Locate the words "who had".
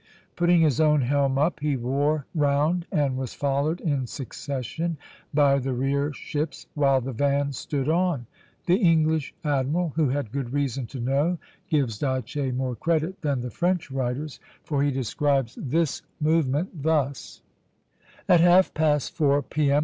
9.95-10.31